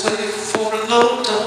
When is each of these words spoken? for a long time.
for 0.00 0.74
a 0.74 0.86
long 0.86 1.22
time. 1.22 1.41